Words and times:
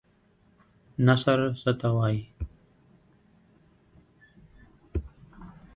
نثر 1.05 1.39
څه 1.61 1.71
ته 1.79 1.87
وايي؟ 1.95 2.21